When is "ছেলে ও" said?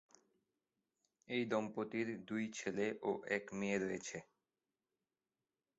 2.57-3.11